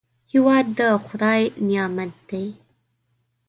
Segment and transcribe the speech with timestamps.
[0.31, 2.45] هېواد د خدای نعمت دی